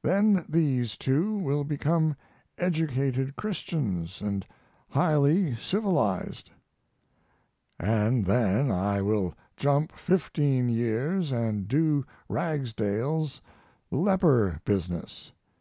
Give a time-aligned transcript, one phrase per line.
[0.00, 2.14] Then these two will become
[2.56, 4.46] educated Christians and
[4.90, 6.50] highly civilized.
[7.76, 13.40] And then I will jump fifteen years and do Ragsdale's
[13.90, 15.32] leper business.